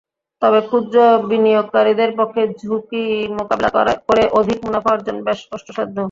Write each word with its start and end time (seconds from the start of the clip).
তবে 0.41 0.59
ক্ষুদ্র 0.67 0.97
বিনিয়োগকারীদের 1.29 2.11
পক্ষে 2.19 2.41
ঝুঁকি 2.61 3.03
মোকাবিলা 3.37 3.69
করে 4.07 4.23
অধিক 4.39 4.57
মুনাফা 4.65 4.89
অর্জন 4.93 5.17
বেশ 5.27 5.39
কষ্টসাধ্য। 5.49 5.97